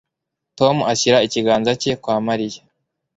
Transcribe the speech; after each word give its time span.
Tom 0.57 0.75
ashyira 0.91 1.23
ikiganza 1.27 1.71
cye 1.81 1.91
kwa 2.01 2.15
Mariya 2.27 2.61